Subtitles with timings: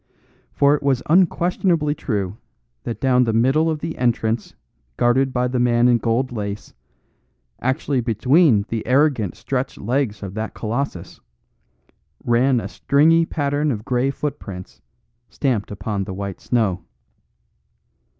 [0.51, 2.37] For it was unquestionably true
[2.85, 4.55] that down the middle of the entrance
[4.97, 6.73] guarded by the man in gold lace,
[7.61, 11.19] actually between the arrogant, stretched legs of that colossus,
[12.23, 14.81] ran a stringy pattern of grey footprints
[15.29, 16.83] stamped upon the white snow.